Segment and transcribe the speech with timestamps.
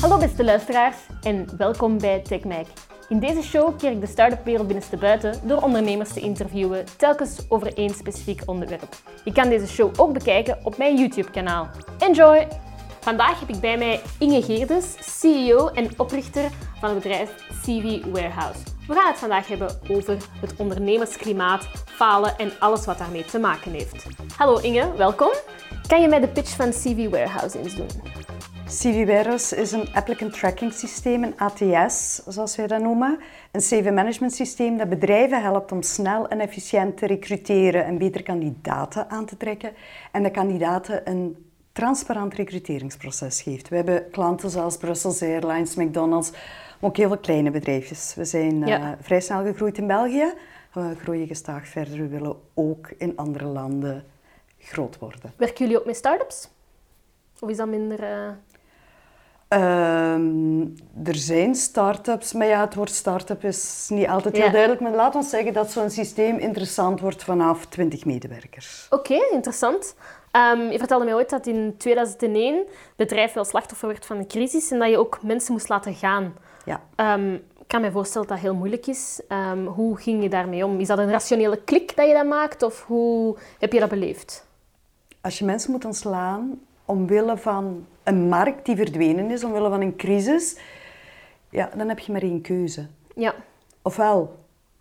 [0.00, 2.66] Hallo beste luisteraars en welkom bij TechMac.
[3.08, 7.74] In deze show keer ik de start-up wereld binnenstebuiten door ondernemers te interviewen, telkens over
[7.76, 8.96] één specifiek onderwerp.
[9.24, 11.68] Je kan deze show ook bekijken op mijn YouTube kanaal.
[11.98, 12.48] Enjoy!
[13.00, 18.60] Vandaag heb ik bij mij Inge Geerdes, CEO en oprichter van het bedrijf CV Warehouse.
[18.86, 23.72] We gaan het vandaag hebben over het ondernemersklimaat, falen en alles wat daarmee te maken
[23.72, 24.06] heeft.
[24.36, 25.32] Hallo Inge, welkom.
[25.86, 27.88] Kan je mij de pitch van CV Warehouse eens doen?
[28.70, 33.18] CV Warehouse is een applicant tracking systeem, een ATS zoals wij dat noemen.
[33.52, 38.22] Een CV management systeem dat bedrijven helpt om snel en efficiënt te recruteren en beter
[38.22, 39.72] kandidaten aan te trekken.
[40.12, 43.68] En de kandidaten een transparant recruteringsproces geeft.
[43.68, 48.14] We hebben klanten zoals Brussels Airlines, McDonald's, maar ook heel veel kleine bedrijfjes.
[48.14, 48.80] We zijn Ja.
[48.80, 50.32] eh, vrij snel gegroeid in België.
[50.72, 51.98] We groeien gestaag verder.
[51.98, 54.04] We willen ook in andere landen
[54.58, 55.32] groot worden.
[55.36, 56.48] Werken jullie ook met start-ups?
[57.40, 58.02] Of is dat minder...
[58.02, 58.28] eh,
[59.50, 60.60] Ehm,
[61.04, 64.50] er zijn start-ups, maar ja, het woord start-up is niet altijd heel Ja.
[64.50, 64.80] duidelijk.
[64.80, 68.86] Maar laat ons zeggen dat zo'n systeem interessant wordt vanaf 20 medewerkers.
[68.90, 69.94] Oké, interessant.
[70.30, 74.26] Ehm, je vertelde mij ooit dat in 2001 het bedrijf wel slachtoffer werd van een
[74.28, 76.34] crisis en dat je ook mensen moest laten gaan.
[76.64, 76.80] Ja.
[76.96, 79.20] Ehm, ik kan me voorstellen dat dat heel moeilijk is.
[79.74, 80.80] Hoe ging je daarmee om?
[80.80, 84.46] Is dat een rationele klik dat je dat maakt of hoe heb je dat beleefd?
[85.20, 89.96] Als je mensen moet ontslaan omwille van een markt die verdwenen is, omwille van een
[89.96, 90.56] crisis,
[91.50, 92.86] ja, dan heb je maar één keuze.
[93.16, 93.34] Ja,
[93.82, 94.38] Ofwel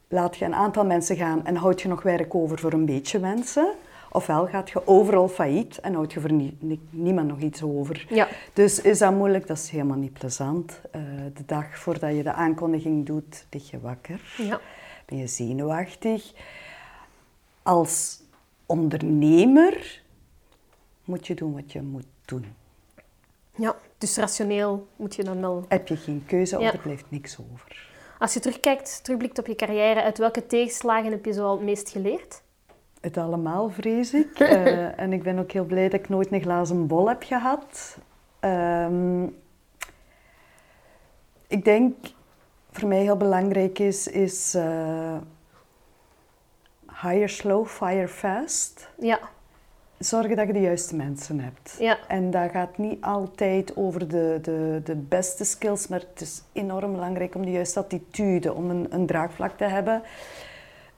[0.07, 3.19] laat je een aantal mensen gaan en houd je nog werk over voor een beetje
[3.19, 3.73] mensen.
[4.11, 8.05] Ofwel gaat je overal failliet en houd je voor nie- nie- niemand nog iets over.
[8.09, 8.27] Ja.
[8.53, 9.47] Dus is dat moeilijk?
[9.47, 10.81] Dat is helemaal niet plezant.
[10.91, 11.01] Eh,
[11.33, 14.33] de dag voordat je de aankondiging doet, lig je wakker.
[14.37, 14.59] ja.
[15.05, 16.33] Ben je zenuwachtig.
[17.63, 18.21] Als
[18.65, 20.01] ondernemer
[21.05, 22.45] moet je doen wat je moet doen.
[23.59, 23.75] Ja.
[23.97, 25.65] Dus rationeel moet je dan wel...
[25.67, 26.71] Heb je geen keuze of Ja.
[26.73, 27.87] er blijft niks over.
[28.19, 31.65] Als je terugkijkt, terugblikt op je carrière, uit welke tegenslagen heb je zo al het
[31.65, 32.41] meest geleerd?
[33.01, 34.39] Het allemaal, vrees ik.
[34.39, 37.97] Eh, en ik ben ook heel blij dat ik nooit een glazen bol heb gehad.
[38.39, 39.23] Ehm,
[41.47, 41.95] ik denk,
[42.71, 45.17] voor mij heel belangrijk is, is eh,
[47.01, 48.89] hire slow, fire fast.
[48.99, 49.19] Ja,
[49.99, 51.75] Zorgen dat je de juiste mensen hebt.
[51.79, 51.97] Ja.
[52.07, 56.91] En dat gaat niet altijd over de, de, de beste skills, maar het is enorm
[56.91, 60.01] belangrijk om de juiste attitude, om een, een draagvlak te hebben.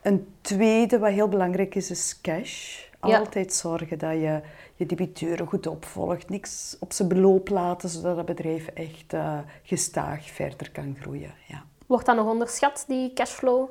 [0.02, 2.84] Een tweede wat heel belangrijk is, is cash.
[3.06, 3.18] Ja.
[3.18, 4.40] Altijd zorgen dat je
[4.76, 10.30] je debiteuren goed opvolgt, niks op zijn beloop laten, zodat het bedrijf echt eh, gestaag
[10.30, 11.34] verder kan groeien.
[11.48, 11.62] Ja.
[11.86, 13.68] wordt dat nog onderschat, die cashflow?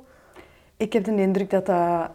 [0.78, 2.12] Ik heb de indruk dat dat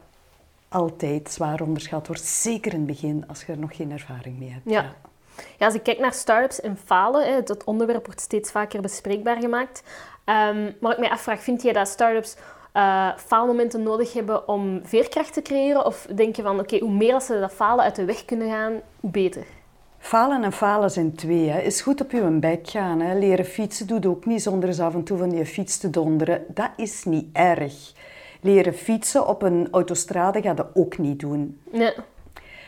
[0.68, 4.50] altijd zwaar onderschat wordt, zeker in het begin, als je er nog geen ervaring mee
[4.50, 4.70] hebt.
[4.70, 4.94] Ja.
[5.58, 9.40] Ja, als ik kijk naar start-ups en falen, hè, dat onderwerp wordt steeds vaker bespreekbaar
[9.40, 9.82] gemaakt.
[10.24, 12.36] Ehm, maar ik mij afvraag, vind je dat start-ups
[12.72, 15.86] eh, faalmomenten nodig hebben om veerkracht te creëren?
[15.86, 18.72] Of denk je van, oké, hoe meer ze dat falen uit de weg kunnen gaan,
[19.00, 19.44] hoe beter?
[19.98, 21.48] Falen en falen zijn twee.
[21.48, 21.60] Hè.
[21.60, 23.00] Is goed op je bek gaan.
[23.00, 23.18] Hè.
[23.18, 26.44] Leren fietsen doet ook niet zonder eens af en toe van je fiets te donderen.
[26.48, 27.92] Dat is niet erg.
[28.46, 31.60] Leren fietsen op een autostrade gaat dat ook niet doen.
[31.70, 31.92] Nee.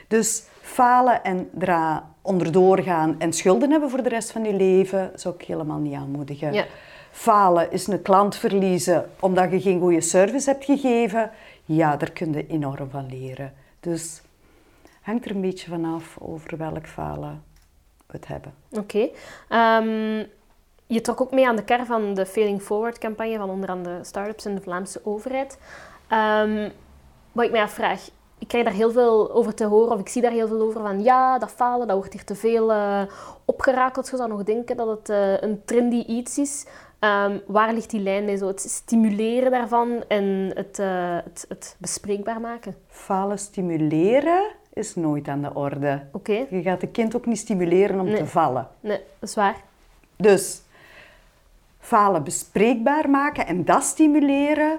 [0.09, 5.11] Dus falen en er onderdoor gaan en schulden hebben voor de rest van je leven,
[5.15, 6.53] zou ik helemaal niet aanmoedigen.
[6.53, 6.65] Ja.
[7.11, 11.31] Falen is een klant verliezen omdat je geen goede service hebt gegeven.
[11.65, 13.53] Ja, daar kun je enorm van leren.
[13.81, 14.23] Dus
[15.03, 17.43] hangt er een beetje vanaf over welk falen
[18.07, 18.55] we het hebben.
[18.71, 19.09] Oké.
[19.49, 20.25] Ehm,
[20.89, 23.99] je trok ook mee aan de kar van de Failing Forward campagne van onder andere
[24.05, 25.59] start-ups en de Vlaamse overheid.
[26.09, 26.69] Ehm,
[27.33, 30.23] wat ik mij afvraag, ik krijg daar heel veel over te horen, of ik zie
[30.23, 33.03] daar heel veel over van ja, dat falen, dat wordt hier te veel eh,
[33.45, 34.09] opgerakeld.
[34.11, 36.67] Je zou nog denken dat het eh, een trendy iets is.
[36.99, 41.77] Ehm, waar ligt die lijn bij zo het stimuleren daarvan en het, eh, het, het
[41.79, 42.77] bespreekbaar maken?
[42.89, 46.03] Falen stimuleren is nooit aan de orde.
[46.13, 48.17] Oké, Je gaat een kind ook niet stimuleren om Nee.
[48.17, 48.69] te vallen.
[48.81, 49.57] nee, dat is waar.
[50.17, 50.63] Dus
[51.79, 54.79] falen bespreekbaar maken en dat stimuleren.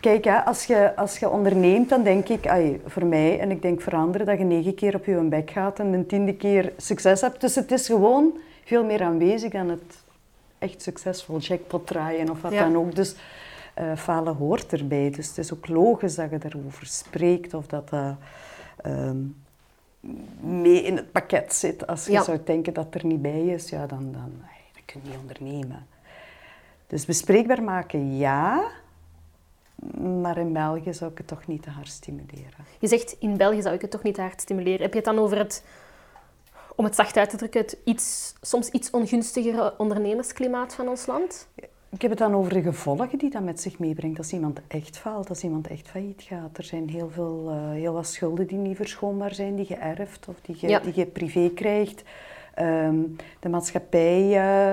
[0.00, 3.62] Kijk, hè, als, je, als je onderneemt, dan denk ik, ai, voor mij en ik
[3.62, 6.72] denk voor anderen, dat je negen keer op je bek gaat en de tiende keer
[6.76, 7.40] succes hebt.
[7.40, 10.02] Dus het is gewoon veel meer aanwezig dan het
[10.58, 12.62] echt succesvol jackpot draaien of wat Ja.
[12.62, 12.94] dan ook.
[12.94, 13.16] Dus
[13.74, 15.10] eh, falen hoort erbij.
[15.10, 18.14] Dus het is ook logisch dat je erover spreekt of dat dat
[18.82, 19.16] ehm,
[20.40, 21.86] mee in het pakket zit.
[21.86, 22.22] Als je Ja.
[22.22, 24.32] zou denken dat er niet bij is, ja, dan, dan,
[24.84, 25.86] ai, dat kun je niet ondernemen.
[26.86, 28.70] Dus bespreekbaar maken, ja.
[30.22, 32.64] Maar in België zou ik het toch niet te hard stimuleren.
[32.78, 34.80] Je zegt in België zou ik het toch niet te hard stimuleren.
[34.80, 35.64] Heb je het dan over het
[36.76, 41.48] om het zacht uit te drukken, het iets, soms iets ongunstigere ondernemersklimaat van ons land?
[41.88, 44.98] Ik heb het dan over de gevolgen die dat met zich meebrengt als iemand echt
[44.98, 46.58] faalt, als iemand echt failliet gaat.
[46.58, 50.28] Er zijn heel, veel, uh, heel wat schulden die niet verschoonbaar zijn, die je erft
[50.28, 52.02] of die je, die je privé krijgt.
[52.54, 52.96] Ehm,
[53.40, 54.72] de maatschappij uh,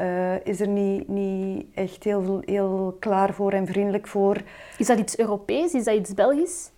[0.00, 4.42] uh, is er niet, niet echt heel, heel klaar voor en vriendelijk voor.
[4.78, 5.72] Is dat iets Europees?
[5.72, 6.70] Is dat iets Belgisch?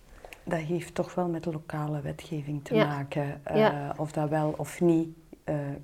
[0.43, 3.93] Dat heeft toch wel met de lokale wetgeving te maken, ja.
[3.97, 5.07] of dat wel of niet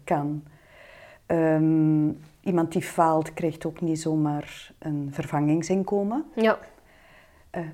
[0.03, 0.44] kan.
[1.27, 6.25] Um, iemand die faalt krijgt ook niet zomaar een vervangingsinkomen.
[6.35, 6.57] Ja.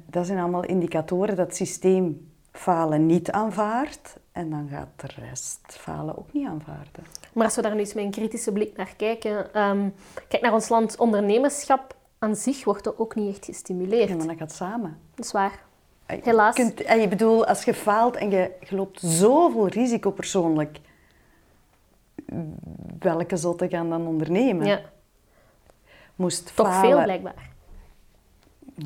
[0.05, 5.61] Dat zijn allemaal indicatoren dat het systeem falen niet aanvaardt en dan gaat de rest
[5.67, 7.05] falen ook niet aanvaarden.
[7.33, 9.93] Maar als we daar nu eens met een kritische blik naar kijken, um,
[10.27, 14.09] kijk naar ons land, ondernemerschap aan zich wordt er ook niet echt gestimuleerd.
[14.09, 14.97] Ja, maar dat gaat samen.
[15.15, 15.63] Dat is waar.
[16.05, 16.57] Helaas.
[16.57, 20.79] Je, kunt, je bedoel, als je faalt en je, je loopt zoveel risico persoonlijk,
[22.99, 24.67] welke zotte gaan dan ondernemen?
[24.67, 24.81] Ja.
[26.15, 26.89] Moest Toch falen.
[26.89, 27.50] veel blijkbaar.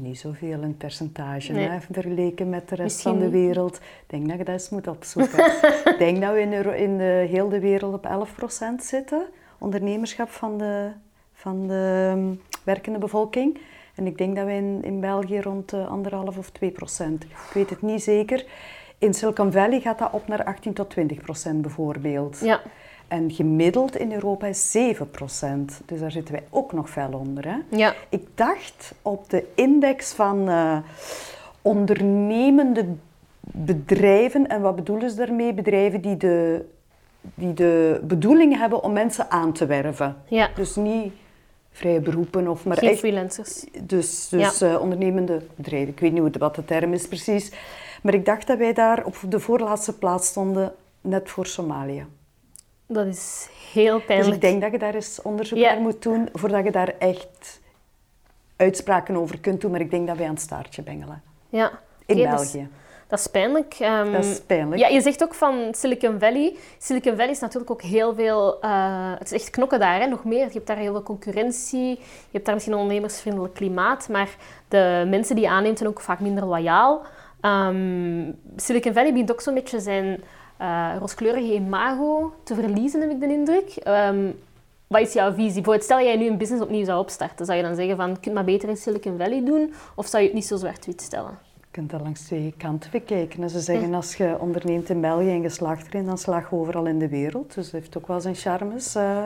[0.01, 3.75] Niet zoveel in percentage, hè, vergeleken met de rest van de wereld.
[3.75, 5.45] Ik denk dat je dat eens moet opzoeken.
[5.91, 9.25] Ik denk dat we in, de, in de, heel de wereld op 11% zitten,
[9.57, 10.91] ondernemerschap van de,
[11.33, 13.59] van de um, werkende bevolking.
[13.95, 17.23] En ik denk dat we in, in België rond uh, anderhalf of 2 procent.
[17.23, 18.45] Ik weet het niet zeker.
[18.97, 22.39] In Silicon Valley gaat dat op naar 18 tot 20 procent bijvoorbeeld.
[22.39, 22.61] Ja.
[23.07, 24.99] En gemiddeld in Europa is 7%
[25.85, 27.47] Dus daar zitten wij ook nog veel onder.
[27.47, 27.77] Hè?
[27.77, 27.95] Ja.
[28.09, 30.77] Ik dacht op de index van uh,
[31.61, 32.85] ondernemende
[33.41, 35.53] bedrijven, en wat bedoelen ze daarmee?
[35.53, 36.65] Bedrijven die de,
[37.21, 40.15] die de bedoeling hebben om mensen aan te werven.
[40.27, 40.49] Ja.
[40.55, 41.13] Dus niet
[41.71, 43.65] vrije beroepen of maar Geen echt, freelancers.
[43.81, 44.73] Dus, dus ja.
[44.73, 45.89] uh, ondernemende bedrijven.
[45.89, 47.51] Ik weet niet wat de term is precies.
[48.01, 52.05] Maar ik dacht dat wij daar op de voorlaatste plaats stonden, net voor Somalië.
[52.87, 54.25] Dat is heel pijnlijk.
[54.25, 57.59] Dus ik denk dat je daar eens onderzoek naar moet doen voordat je daar echt
[58.55, 59.71] uitspraken over kunt doen.
[59.71, 61.21] Maar ik denk dat wij aan het staartje bengelen.
[61.49, 61.71] Ja.
[62.05, 62.69] In België.
[63.07, 63.75] Dat is, pijnlijk.
[63.81, 64.81] Um, dat is pijnlijk.
[64.81, 66.55] Ja, je zegt ook van Silicon Valley.
[66.77, 68.57] Silicon Valley is natuurlijk ook heel veel...
[68.61, 70.45] Uh, het is echt knokken daar, hè, nog meer.
[70.45, 71.89] Je hebt daar heel veel concurrentie.
[71.89, 74.09] Je hebt daar misschien een ondernemersvriendelijk klimaat.
[74.09, 74.29] Maar
[74.67, 77.01] de mensen die je aanneemt zijn ook vaak minder loyaal.
[77.41, 80.23] Um, Silicon Valley biedt ook zo'n beetje zijn
[80.61, 83.81] uh, rooskleurige imago te verliezen, heb ik de indruk.
[83.87, 84.35] Um,
[84.87, 85.53] wat is jouw visie?
[85.53, 88.19] Bijvoorbeeld, stel jij nu een business opnieuw zou opstarten, zou je dan zeggen van, je
[88.19, 89.73] kunt maar beter in Silicon Valley doen?
[89.95, 91.37] Of zou je het niet zo zwart-wit stellen?
[91.59, 93.43] Je kunt dat langs twee kanten bekijken.
[93.43, 96.55] En ze zeggen, als je onderneemt in België en je slaagt erin, dan slaag je
[96.55, 97.53] overal in de wereld.
[97.53, 98.95] Dus dat heeft ook wel zijn charmes.
[98.95, 99.23] Uh,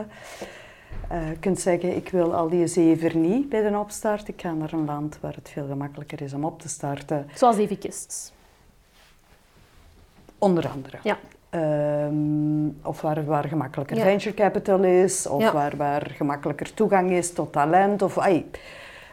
[1.12, 4.28] uh, je kunt zeggen, ik wil al die zeven niet bij de opstart.
[4.28, 7.26] Ik ga naar een land waar het veel gemakkelijker is om op te starten.
[7.34, 8.32] Zoals Evikists.
[10.40, 10.98] Onder andere.
[11.02, 11.18] Ja.
[12.06, 17.52] Um, of waar, waar gemakkelijker venture capital is, of waar, waar gemakkelijker toegang is tot
[17.52, 18.02] talent.
[18.02, 18.50] Of, ai.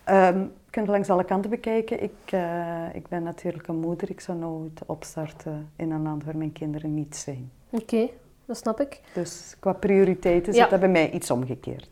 [0.10, 2.04] Um, je kunt langs alle kanten bekijken.
[2.04, 4.10] Ik, uh, ik ben natuurlijk een moeder.
[4.10, 7.52] Ik zou nooit opstarten in een land waar mijn kinderen niet zijn.
[7.70, 8.10] Oké,
[8.46, 9.02] dat snap ik.
[9.14, 11.88] Dus qua prioriteiten zit dat bij mij iets omgekeerd.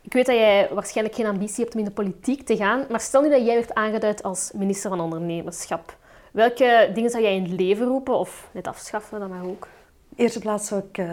[0.00, 3.00] Ik weet dat jij waarschijnlijk geen ambitie hebt om in de politiek te gaan, maar
[3.00, 5.96] stel nu dat jij werd aangeduid als minister van Ondernemerschap.
[6.36, 9.68] Welke dingen zou jij in het leven roepen of net afschaffen dan maar ook?
[10.16, 11.08] Eerste plaats zou ik uh,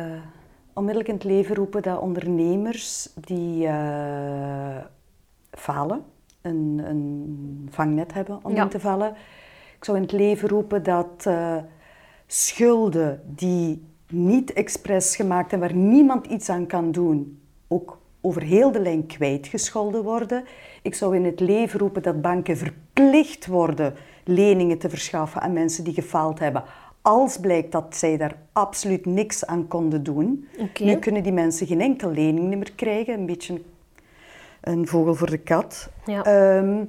[0.74, 4.78] onmiddellijk in het leven roepen dat ondernemers die uh,
[5.52, 6.04] falen,
[6.42, 9.10] een, een, vangnet hebben om in te vallen.
[9.78, 11.58] Ik zou in het leven roepen dat uh,
[12.28, 18.72] schulden die niet expres gemaakt en waar niemand iets aan kan doen, ook over heel
[18.72, 20.44] de lijn kwijtgescholden worden.
[20.82, 25.84] Ik zou in het leven roepen dat banken verplicht worden leningen te verschaffen aan mensen
[25.84, 26.64] die gefaald hebben.
[27.02, 30.48] Als blijkt dat zij daar absoluut niks aan konden doen.
[30.80, 33.14] Nu kunnen die mensen geen enkel lening meer krijgen.
[33.14, 33.62] Een beetje
[34.62, 35.90] een vogel voor de kat.
[36.06, 36.24] Ja.
[36.24, 36.86] Ehm,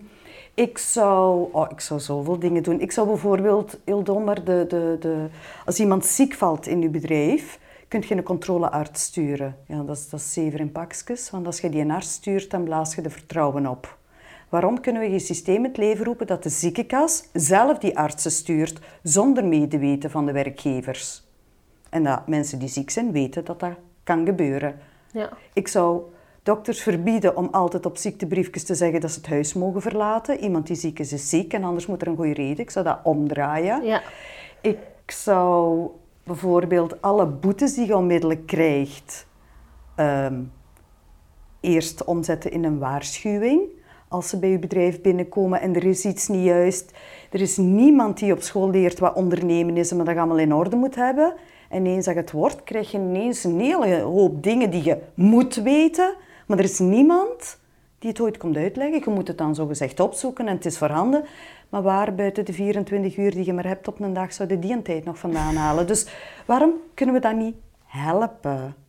[0.55, 2.81] ik zou, oh, ik zou zoveel dingen doen.
[2.81, 5.27] Ik zou bijvoorbeeld, heel dom, maar de, de, de,
[5.65, 9.57] als iemand ziek valt in uw bedrijf, kunt je een controlearts sturen.
[9.67, 12.51] Ja, dat is, dat is zever in pakjes, want als je die een arts stuurt,
[12.51, 13.99] dan blaas je de vertrouwen op.
[14.55, 18.31] Waarom kunnen we geen systeem in het leven roepen dat de ziekenkas zelf die artsen
[18.31, 21.23] stuurt zonder medeweten van de werkgevers?
[21.91, 23.71] En dat mensen die ziek zijn weten dat dat
[24.05, 24.79] kan gebeuren.
[25.13, 25.29] Ja.
[25.53, 26.03] Ik zou
[26.43, 30.41] dokters verbieden om altijd op ziektebriefjes te zeggen dat ze het huis mogen verlaten.
[30.41, 32.59] Iemand die ziek is, is ziek en anders moet er een goede reden.
[32.59, 33.85] Ik zou dat omdraaien.
[33.85, 34.03] Ja.
[34.61, 35.89] Ik zou
[36.25, 39.27] bijvoorbeeld alle boetes die je onmiddellijk krijgt,
[39.95, 40.43] ehm,
[41.61, 43.74] eerst omzetten in een waarschuwing
[44.15, 46.93] als ze bij je bedrijf binnenkomen en er is iets niet juist.
[47.31, 50.55] Er is niemand die op school leert wat ondernemen is en wat dat allemaal in
[50.55, 51.35] orde moet hebben.
[51.69, 55.55] En eens dat het wordt, krijg je ineens een hele hoop dingen die je moet
[55.55, 56.15] weten.
[56.47, 57.59] Maar er is niemand
[57.99, 59.03] die het ooit komt uitleggen.
[59.05, 61.25] Je moet het dan zogezegd opzoeken en het is voorhanden.
[61.69, 64.73] Maar waar buiten de 24 uur die je maar hebt op een dag zouden die
[64.73, 65.87] een tijd nog vandaan halen?
[65.87, 66.07] Dus
[66.47, 67.55] waarom kunnen we dat niet
[67.85, 68.84] helpen?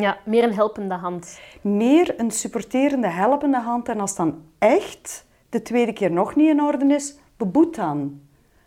[0.00, 1.40] Ja, meer een helpende hand.
[1.60, 3.88] Meer een supporterende, helpende hand.
[3.88, 8.20] En als dan echt de tweede keer nog niet in orde is, beboet dan.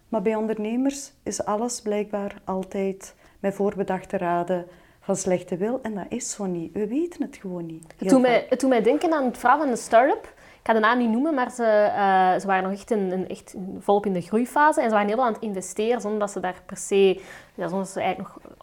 [0.09, 4.65] Maar bij ondernemers is alles blijkbaar altijd met voorbedachte raden
[4.99, 5.79] van slechte wil.
[5.81, 6.73] En dat is zo niet.
[6.73, 7.93] We weten het gewoon niet.
[7.97, 10.33] Het doet, mij, het doet mij denken aan het verhaal van een start-up.
[10.59, 13.27] Ik ga de naam niet noemen, maar ze, uh, ze waren nog echt, in, in,
[13.27, 14.81] echt volop in de groeifase.
[14.81, 17.21] En ze waren heel veel aan het investeren, zonder dat ze daar per se...
[17.55, 18.56] Ja, zonder dat ze eigenlijk nog,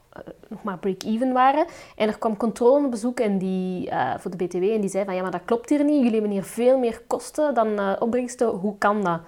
[0.48, 1.66] nog maar break-even waren.
[1.96, 5.04] En er kwam controle op bezoek en die, uh, voor de BTW en die zei
[5.04, 5.14] van...
[5.14, 5.96] Ja, maar dat klopt hier niet.
[5.96, 8.48] Jullie hebben hier veel meer kosten dan opbrengsten.
[8.48, 9.20] Hoe kan dat?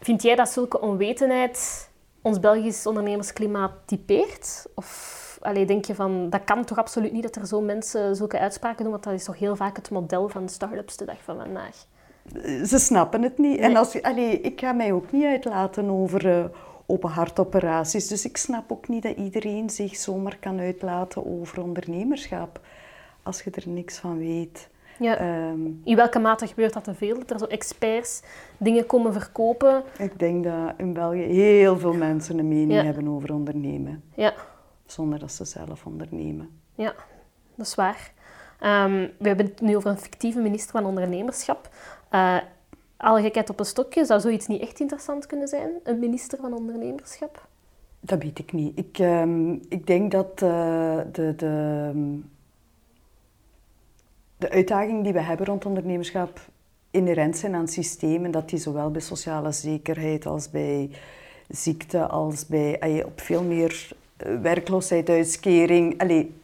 [0.00, 1.88] Vind jij dat zulke onwetendheid
[2.22, 4.66] ons Belgisch ondernemersklimaat typeert?
[4.74, 8.38] Of allee, denk je van, dat kan toch absoluut niet dat er zo mensen zulke
[8.38, 11.36] uitspraken doen, want dat is toch heel vaak het model van start-ups de dag van
[11.36, 11.86] vandaag.
[12.66, 13.58] Ze snappen het niet.
[13.58, 16.44] En als, allee, ik ga mij ook niet uitlaten over uh,
[16.92, 22.60] open hartoperaties, dus ik snap ook niet dat iedereen zich zomaar kan uitlaten over ondernemerschap
[23.22, 24.68] als je er niks van weet.
[24.98, 25.46] Ja.
[25.48, 27.18] Um, in welke mate gebeurt dat te veel?
[27.18, 28.22] Dat er zo experts
[28.56, 29.82] dingen komen verkopen?
[29.98, 34.02] Ik denk dat in België heel veel mensen een mening hebben over ondernemen.
[34.14, 34.34] Ja
[34.92, 36.60] zonder dat ze zelf ondernemen.
[36.74, 36.94] Ja,
[37.54, 38.12] dat is waar.
[38.60, 41.68] Um, we hebben het nu over een fictieve minister van Ondernemerschap.
[42.10, 42.36] Uh,
[43.02, 45.70] alle gekheid op een stokje, zou zoiets niet echt interessant kunnen zijn?
[45.82, 47.48] Een minister van Ondernemerschap?
[48.00, 48.78] Dat weet ik niet.
[48.78, 51.90] Ik, um, ik denk dat uh, de, de,
[54.36, 56.40] de uitdagingen die we hebben rond ondernemerschap
[56.90, 60.90] inherent zijn aan het systeem en dat die zowel bij sociale zekerheid als bij
[61.48, 63.88] ziekte als bij op veel meer
[64.42, 66.00] werkloosheidsuitkering.
[66.00, 66.34] Allee,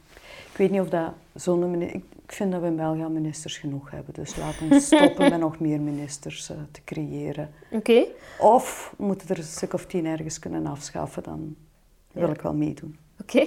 [0.50, 4.14] ik weet niet of dat zo'n Ik vind dat we in België ministers genoeg hebben.
[4.14, 7.50] Dus laten we stoppen met nog meer ministers uh, te creëren.
[7.70, 8.04] Oké.
[8.38, 11.56] Of we moeten er een stuk of tien ergens kunnen afschaffen, dan
[12.12, 12.32] wil ja.
[12.32, 12.98] ik wel meedoen.
[13.20, 13.46] Oké.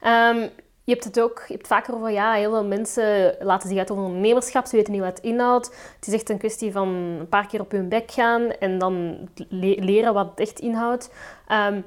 [0.00, 0.30] Okay.
[0.30, 0.50] Um,
[0.84, 3.90] je hebt het ook je hebt vaker over, ja, heel veel mensen laten zich uit
[3.90, 5.66] over ondernemerschap, ze weten niet wat het inhoudt.
[5.96, 9.28] Het is echt een kwestie van een paar keer op hun bek gaan en dan
[9.48, 11.10] le leren wat het echt inhoudt.
[11.48, 11.84] Um,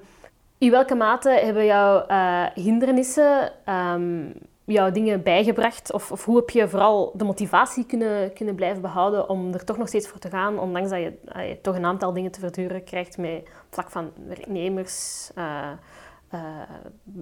[0.58, 4.34] in welke mate hebben jouw uh, hindernissen um,
[4.66, 5.92] jouw dingen bijgebracht?
[5.92, 9.78] Of, of, hoe heb je vooral de motivatie kunnen, kunnen blijven behouden om er toch
[9.78, 11.14] nog steeds voor te gaan, ondanks dat je,
[11.48, 15.70] je toch een aantal dingen te verduren krijgt met vlak van werknemers, uh,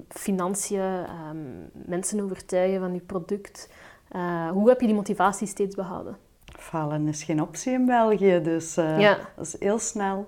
[0.10, 3.70] financiën, um, mensen overtuigen van je product.
[4.52, 6.18] hoe heb je die motivatie steeds behouden?
[6.46, 9.18] Falen is geen optie in België, dus ja.
[9.36, 10.28] dat is heel snel.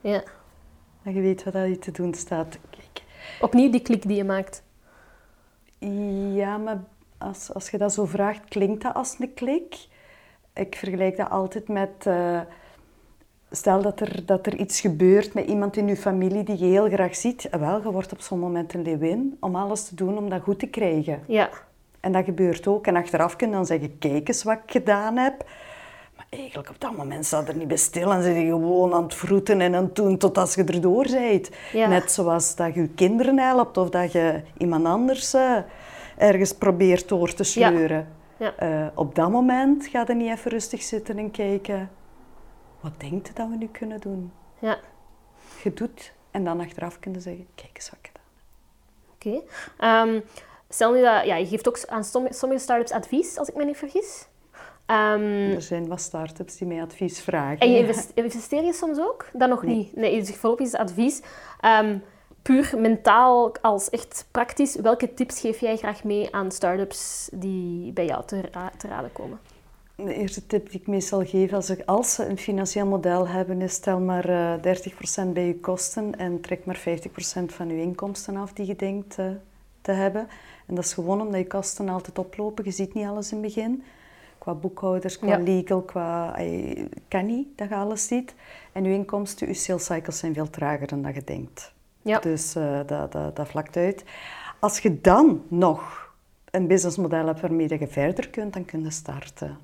[0.00, 0.22] Ja.
[1.02, 2.58] Dat je weet wat je te doen staat.
[2.70, 3.02] Kijk.
[3.40, 4.63] Opnieuw die klik die je maakt.
[6.34, 6.80] Ja, maar
[7.18, 9.86] als, als je dat zo vraagt, klinkt dat als een klik?
[10.54, 12.06] Ik vergelijk dat altijd met...
[12.06, 12.40] Uh,
[13.50, 16.88] stel dat er, dat er iets gebeurt met iemand in je familie die je heel
[16.88, 17.48] graag ziet.
[17.48, 20.42] Eh, wel, je wordt op zo'n moment een leeuwin om alles te doen om dat
[20.42, 21.22] goed te krijgen.
[21.26, 21.48] Ja.
[22.00, 22.86] En dat gebeurt ook.
[22.86, 25.44] En achteraf kun je dan zeggen, kijk eens wat ik gedaan heb
[26.38, 29.14] eigenlijk op dat moment staat er niet bij stil en zit je gewoon aan het
[29.14, 31.50] vroeten en aan het doen totdat je erdoor bent.
[31.72, 35.58] Net zoals dat je je kinderen helpt of dat je iemand anders uh,
[36.16, 37.96] ergens probeert door te sleuren.
[38.38, 38.54] Ja.
[38.58, 38.84] Ja.
[38.84, 41.90] Uh, op dat moment ga je niet even rustig zitten en kijken,
[42.80, 44.32] wat denkt je dat we nu kunnen doen?
[44.58, 44.78] Ja.
[45.62, 49.14] Je doet en dan achteraf kunnen zeggen, kijk eens wat ik gedaan heb.
[49.14, 49.42] Oké.
[49.76, 50.08] Okay.
[50.08, 50.24] Um,
[50.68, 53.76] stel nu dat, ja, je geeft ook aan sommige start-ups advies, als ik me niet
[53.76, 54.26] vergis.
[54.86, 57.58] Um, er zijn wat start-ups die mij advies vragen.
[57.58, 59.26] En je investeer je soms ook?
[59.32, 59.96] Dat nog niet.
[59.96, 61.22] Nee, je zegt voorlopig is advies.
[61.80, 62.02] Um,
[62.42, 68.06] puur mentaal als echt praktisch, welke tips geef jij graag mee aan start-ups die bij
[68.06, 68.40] jou te,
[68.76, 69.38] te raden komen?
[69.96, 73.62] De eerste tip die ik meestal geef als, ik, als ze een financieel model hebben,
[73.62, 74.78] is stel maar uh, eh,
[75.28, 76.80] 30% bij je kosten en trek maar 50%
[77.46, 79.26] van je inkomsten af die je denkt uh,
[79.80, 80.28] te hebben.
[80.66, 82.64] En dat is gewoon omdat je kosten altijd oplopen.
[82.64, 83.82] Je ziet niet alles in het begin
[84.44, 86.36] qua boekhouders, qua legal, qua...
[87.08, 88.34] Kan niet dat je alles ziet.
[88.72, 91.74] En je inkomsten, je sales cycles zijn veel trager dan dat je denkt.
[92.02, 92.18] Ja.
[92.18, 94.04] Dus uh, dat, dat, dat vlakt uit.
[94.60, 96.12] Als je dan nog
[96.50, 99.58] een businessmodel hebt waarmee je verder kunt, dan kun je starten.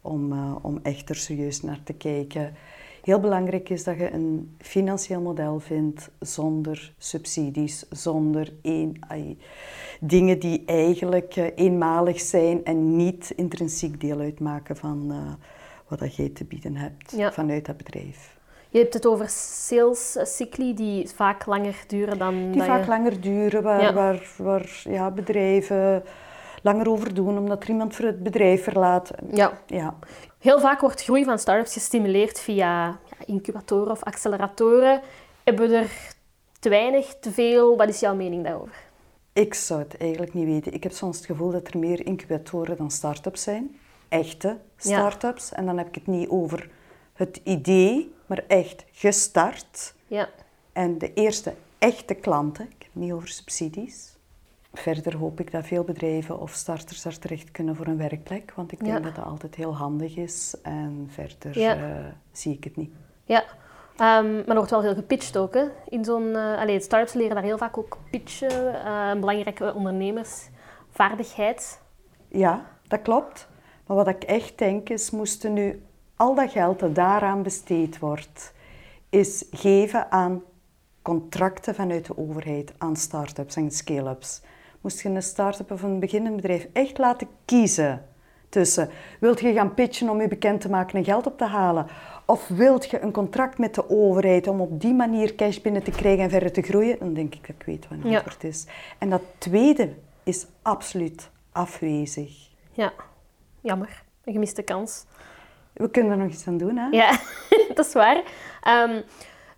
[0.00, 2.54] Om, uh, om echt er serieus naar te kijken.
[3.02, 9.00] Heel belangrijk is dat je een financieel model vindt zonder subsidies, zonder één,
[10.00, 15.32] dingen die eigenlijk uh, eenmalig zijn en niet intrinsiek deel uitmaken van uh,
[15.88, 18.36] wat dat jij te bieden hebt vanuit dat bedrijf.
[18.70, 22.50] Je hebt het over salescycli die vaak langer duren dan...
[22.50, 22.88] Die vaak je...
[22.88, 23.92] langer duren, waar, Ja.
[23.92, 26.02] waar, waar ja, bedrijven
[26.62, 29.10] langer over doen omdat er iemand voor het bedrijf verlaat.
[29.32, 29.52] Ja.
[29.66, 29.94] Ja.
[30.38, 35.00] Heel vaak wordt groei van start-ups gestimuleerd via ja, incubatoren of acceleratoren.
[35.44, 35.90] Hebben we er
[36.60, 37.76] te weinig, te veel?
[37.76, 38.74] Wat is jouw mening daarover?
[39.32, 40.72] Ik zou het eigenlijk niet weten.
[40.72, 43.78] Ik heb soms het gevoel dat er meer incubatoren dan start-ups zijn.
[44.08, 45.52] Echte start-ups.
[45.52, 46.70] En dan heb ik het niet over
[47.12, 49.94] het idee, maar echt gestart.
[50.06, 50.28] Ja.
[50.72, 54.16] En de eerste echte klanten, ik heb het niet over subsidies.
[54.78, 58.72] Verder hoop ik dat veel bedrijven of starters daar terecht kunnen voor een werkplek, want
[58.72, 59.00] ik denk Ja.
[59.02, 60.56] dat dat altijd heel handig is.
[60.62, 61.74] En verder Ja.
[61.76, 62.90] eh, zie ik het niet.
[63.24, 63.44] Ja,
[63.96, 65.54] Ehm, maar er wordt wel veel gepitcht ook.
[65.54, 65.64] Hè?
[65.88, 68.84] In zo'n, eh allee, startups leren daar heel vaak ook pitchen.
[68.84, 71.80] eh, een belangrijke ondernemersvaardigheid.
[72.28, 73.48] Ja, dat klopt.
[73.86, 75.82] Maar wat ik echt denk is, moesten nu
[76.16, 78.52] al dat geld dat daaraan besteed wordt,
[79.08, 80.42] is geven aan
[81.02, 84.42] contracten vanuit de overheid aan start-ups en scale-ups.
[84.80, 88.06] Moest je een start-up of een beginnend bedrijf echt laten kiezen
[88.48, 91.86] tussen, wilt je gaan pitchen om je bekend te maken en geld op te halen,
[92.24, 95.90] of wilt je een contract met de overheid om op die manier cash binnen te
[95.90, 98.16] krijgen en verder te groeien, dan denk ik dat ik weet wat een Ja.
[98.16, 98.66] antwoord is.
[98.98, 102.48] En dat tweede is absoluut afwezig.
[102.72, 102.92] Ja,
[103.60, 104.02] jammer.
[104.24, 105.04] Een gemiste kans.
[105.72, 106.86] We kunnen er nog iets aan doen, hè?
[106.90, 107.18] Ja,
[107.74, 108.22] dat is waar.
[108.62, 109.02] Ehm,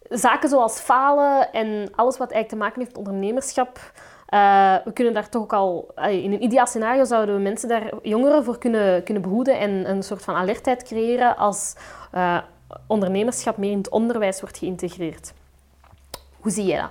[0.08, 3.92] zaken zoals falen en alles wat eigenlijk te maken heeft met ondernemerschap.
[4.30, 5.90] Eh, we kunnen daar toch ook al...
[5.94, 9.90] allee, In een ideaal scenario zouden we mensen daar, jongeren, voor kunnen, kunnen behoeden en
[9.90, 11.74] een soort van alertheid creëren als
[12.10, 12.38] eh,
[12.86, 15.32] ondernemerschap meer in het onderwijs wordt geïntegreerd.
[16.40, 16.90] Hoe zie jij dat?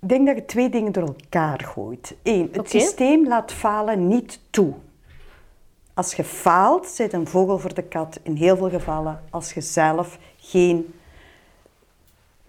[0.00, 2.16] Ik denk dat je twee dingen door elkaar gooit.
[2.22, 4.72] Eén, het systeem laat falen niet toe.
[5.94, 9.20] Als je faalt, zit een vogel voor de kat in heel veel gevallen.
[9.30, 10.94] Als je zelf geen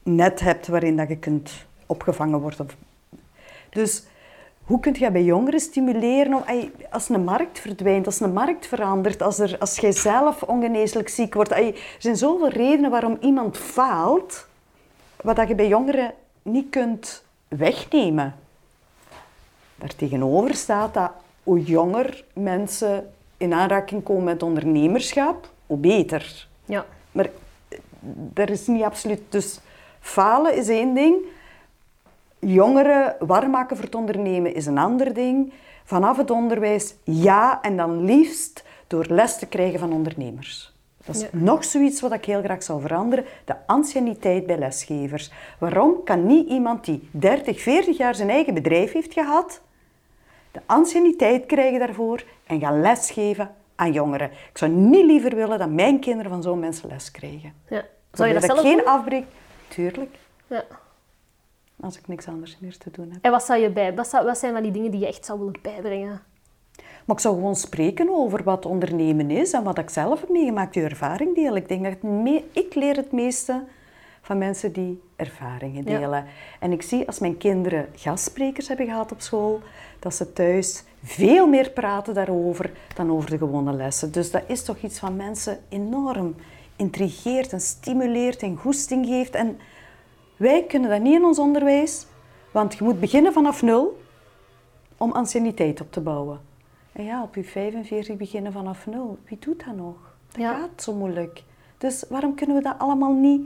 [0.03, 2.67] net hebt waarin dat je kunt opgevangen worden.
[3.73, 4.03] Dus
[4.65, 6.43] hoe kun je bij jongeren stimuleren om,
[6.89, 11.33] als een markt verdwijnt, als een markt verandert, als, er, als jij zelf ongeneeslijk ziek
[11.33, 11.51] wordt.
[11.51, 14.47] er zijn zoveel redenen waarom iemand faalt,
[15.21, 18.35] wat dat je bij jongeren niet kunt wegnemen.
[19.75, 21.11] Daartegenover staat dat
[21.43, 26.47] hoe jonger mensen in aanraking komen met ondernemerschap, hoe beter.
[26.65, 26.85] Ja.
[27.11, 27.29] Maar
[27.67, 27.77] eh,
[28.33, 29.21] dat is niet absoluut.
[29.29, 29.59] Dus
[29.99, 31.15] falen is één ding.
[32.45, 35.53] Jongeren warm maken voor het ondernemen is een ander ding.
[35.83, 40.73] Vanaf het onderwijs ja, en dan liefst door les te krijgen van ondernemers.
[41.05, 41.27] Dat is Ja.
[41.31, 43.25] nog zoiets wat ik heel graag zou veranderen.
[43.45, 45.31] De anciëniteit bij lesgevers.
[45.59, 49.61] Waarom kan niet iemand die 30, 40 jaar zijn eigen bedrijf heeft gehad,
[50.51, 54.31] de anciëniteit krijgen daarvoor en gaan lesgeven aan jongeren?
[54.31, 57.53] Ik zou niet liever willen dat mijn kinderen van zo'n mensen les krijgen.
[57.69, 57.83] ja.
[58.11, 58.85] Zou je dat Zodat zelf ik doen?
[58.85, 59.25] geen afbreek?
[59.67, 60.15] Tuurlijk,
[60.47, 60.63] Ja.
[61.83, 63.23] Als ik niks anders meer te doen heb.
[63.23, 63.95] En wat zou je bij...
[63.95, 66.21] Wat, zou- wat zijn van die dingen die je echt zou willen bijbrengen?
[67.05, 70.73] Maar ik zou gewoon spreken over wat ondernemen is en wat ik zelf heb meegemaakt,
[70.73, 71.55] die ervaring delen.
[71.55, 71.93] Ik denk dat
[72.51, 73.63] ik leer het meeste
[74.21, 75.99] van mensen die ervaringen Ja.
[75.99, 76.25] delen.
[76.59, 79.59] En ik zie als mijn kinderen gastsprekers hebben gehad op school,
[79.99, 84.11] dat ze thuis veel meer praten daarover dan over de gewone lessen.
[84.11, 86.35] Dus dat is toch iets wat mensen enorm
[86.75, 89.35] intrigeert en stimuleert en goesting geeft.
[89.35, 89.57] En
[90.37, 92.05] wij kunnen dat niet in ons onderwijs,
[92.51, 94.01] want je moet beginnen vanaf nul
[94.97, 96.39] om anciëniteit op te bouwen.
[96.91, 99.17] En ja, op je 45 beginnen vanaf nul.
[99.25, 99.95] Wie doet dat nog?
[100.31, 100.53] Dat Ja.
[100.53, 101.43] gaat zo moeilijk.
[101.77, 103.41] Dus waarom kunnen we dat allemaal niet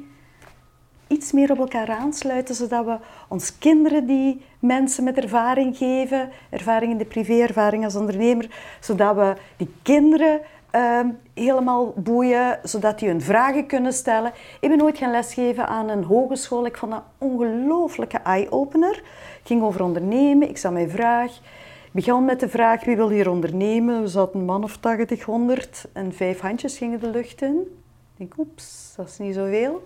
[1.07, 2.97] iets meer op elkaar aansluiten, zodat we
[3.27, 9.15] ons kinderen die mensen met ervaring geven, ervaring in de privé, ervaring als ondernemer, zodat
[9.15, 10.41] we die kinderen
[10.77, 14.31] ehm, helemaal boeien, zodat die hun vragen kunnen stellen.
[14.59, 16.65] Ik ben ooit gaan lesgeven aan een hogeschool.
[16.65, 18.95] Ik vond dat een ongelooflijke eye-opener.
[19.37, 20.49] Het ging over ondernemen.
[20.49, 21.31] Ik zag mijn vraag.
[21.31, 24.01] Ik begon met de vraag, wie wil hier ondernemen?
[24.01, 27.57] We zaten een man of 80, 100 en vijf handjes gingen de lucht in.
[27.59, 29.81] Ik denk, oeps, dat is niet zoveel.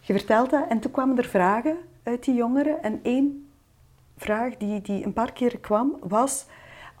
[0.00, 2.82] Je vertelt dat en toen kwamen er vragen uit die jongeren.
[2.82, 3.50] En één
[4.16, 6.46] vraag die, die een paar keer kwam was...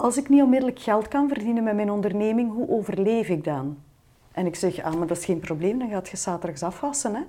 [0.02, 3.78] Als ik niet onmiddellijk geld kan verdienen met mijn onderneming, hoe overleef ik dan?
[4.32, 7.14] En ik zeg, ah, maar dat is geen probleem, dan gaat je zaterdags afwassen.
[7.14, 7.20] Hè?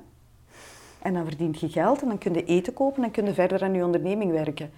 [1.02, 3.64] En dan verdient je geld en dan kun je eten kopen en kun je verder
[3.64, 4.72] aan je onderneming werken.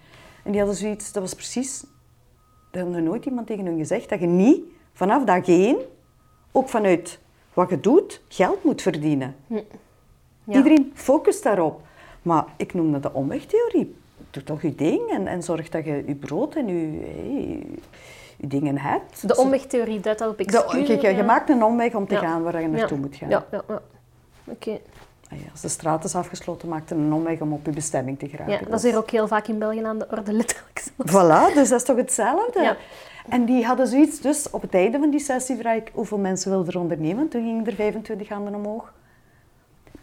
[0.44, 1.86] En die hadden zoiets, dat was precies...
[2.72, 5.78] Dat had nog nooit iemand tegen hun gezegd, dat je niet vanaf dag één,
[6.52, 7.20] ook vanuit
[7.54, 9.36] wat je doet, geld moet verdienen.
[9.48, 9.62] Ja.
[10.48, 11.82] Iedereen focust daarop.
[12.22, 13.96] Maar ik noem dat de omwegtheorie.
[14.32, 17.66] Doe toch je ding en, en zorg dat je je brood en je, hey,
[18.38, 19.28] je dingen hebt.
[19.28, 20.88] De omwegtheorie duidt dat op excuus.
[20.88, 22.20] je, je, je maakt een omweg om te Ja.
[22.20, 23.04] gaan waar je naartoe ja.
[23.04, 23.30] moet gaan.
[23.30, 23.82] Ja, ja, ja.
[24.48, 24.80] Oké.
[25.30, 28.28] ah als de straat is afgesloten, maakt het een omweg om op je bestemming te
[28.30, 28.54] geraken.
[28.54, 30.84] Ja, dat is hier ook heel vaak in België aan de orde, letterlijk.
[31.12, 32.62] Voilà, dus dat is toch hetzelfde?
[32.62, 32.78] Ja.
[33.30, 36.52] En die hadden zoiets, dus op het einde van die sessie vraag ik hoeveel mensen
[36.52, 37.28] wilden er ondernemen.
[37.28, 38.94] Toen gingen er 25 handen omhoog.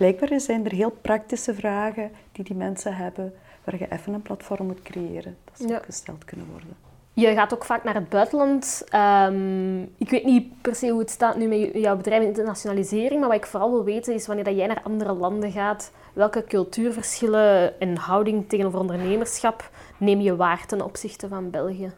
[0.03, 3.35] Blijkbaar zijn er heel praktische vragen die die mensen hebben,
[3.65, 5.37] waar je even een platform moet creëren.
[5.45, 5.77] Dat ze Ja.
[5.77, 6.69] ook gesteld kunnen worden.
[7.13, 8.85] Je gaat ook vaak naar het buitenland.
[8.89, 12.29] Ehm, ik weet niet per se hoe het staat nu met jou- jouw bedrijf in
[12.29, 15.93] internationalisering, maar wat ik vooral wil weten is wanneer dat jij naar andere landen gaat,
[16.13, 21.93] welke cultuurverschillen en houding tegenover ondernemerschap neem je waar ten opzichte van België?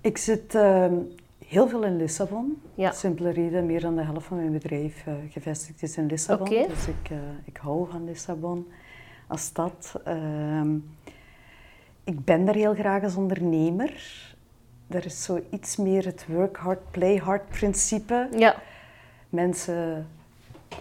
[0.00, 0.94] Ik zit ehm,
[1.54, 2.62] heel veel in Lissabon.
[2.74, 2.90] Ja.
[2.92, 6.48] Simpele reden, meer dan de helft van mijn bedrijf eh, gevestigd is in Lissabon.
[6.48, 8.66] Dus ik, eh, ik hou van Lissabon
[9.26, 10.00] als stad.
[10.04, 10.74] Ehm,
[12.04, 13.92] ik ben er heel graag als ondernemer.
[14.88, 18.28] Er is zoiets meer het work hard, play hard principe.
[18.36, 18.54] Ja,
[19.28, 20.06] Mensen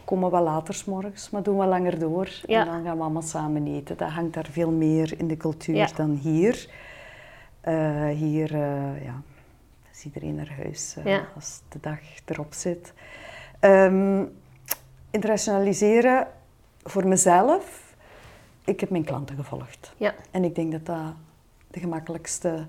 [0.06, 2.30] komen wel later 's morgens, maar doen wel langer door.
[2.46, 2.60] Ja.
[2.60, 3.98] En dan gaan we allemaal samen eten.
[3.98, 5.88] Dat hangt daar veel meer in de cultuur Ja.
[5.96, 6.68] dan hier.
[7.62, 8.58] Eh, hier
[9.04, 9.22] ja,
[9.94, 11.28] is iedereen naar huis eh, Ja.
[11.36, 12.94] als de dag erop zit.
[13.60, 14.24] Ehm,
[15.12, 16.28] internationaliseren
[16.84, 17.82] voor mezelf.
[18.66, 19.94] Ik heb mijn klanten gevolgd.
[19.98, 21.14] ja, En ik denk dat dat
[21.68, 22.66] de gemakkelijkste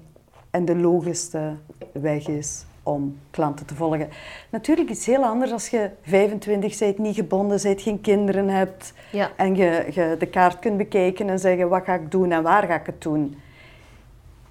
[0.51, 1.57] en de logischste
[1.93, 4.09] weg is om klanten te volgen.
[4.51, 8.93] Natuurlijk is het heel anders als je 25 bent, niet gebonden bent, geen kinderen hebt
[9.13, 9.31] ja.
[9.37, 12.67] en je, je de kaart kunt bekijken en zeggen wat ga ik doen en waar
[12.67, 13.37] ga ik het doen.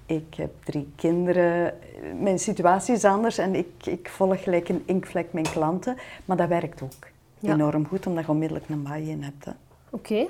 [0.06, 1.78] Ik heb drie kinderen,
[2.20, 6.48] mijn situatie is anders en ik, ik volg gelijk een inkvlek mijn klanten, maar dat
[6.48, 7.52] werkt ook Ja.
[7.52, 9.46] enorm goed omdat je onmiddellijk een baai in hebt.
[9.90, 10.26] Oké.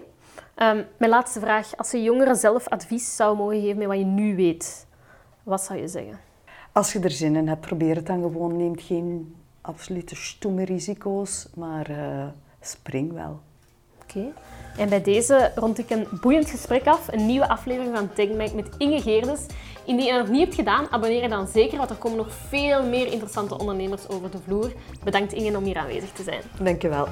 [0.54, 1.76] Ehm, mijn laatste vraag.
[1.76, 4.86] Als je jongeren zelf advies zou mogen geven met wat je nu weet,
[5.42, 6.20] wat zou je zeggen?
[6.72, 8.56] Als je er zin in hebt, probeer het dan gewoon.
[8.56, 12.26] Neem geen absolute stoeme risico's, maar eh,
[12.60, 13.40] spring wel.
[14.76, 17.08] En bij deze rond ik een boeiend gesprek af.
[17.12, 19.40] Een nieuwe aflevering van TechMike met Inge Geerders.
[19.84, 22.32] Indien je dat nog niet hebt gedaan, abonneer je dan zeker, want er komen nog
[22.48, 24.72] veel meer interessante ondernemers over de vloer.
[25.04, 26.42] Bedankt Inge om hier aanwezig te zijn.
[26.58, 27.08] Dankjewel.